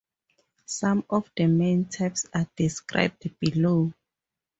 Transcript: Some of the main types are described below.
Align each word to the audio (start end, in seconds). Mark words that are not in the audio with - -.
Some 0.65 1.05
of 1.11 1.29
the 1.37 1.45
main 1.45 1.85
types 1.85 2.25
are 2.33 2.49
described 2.57 3.37
below. 3.39 3.93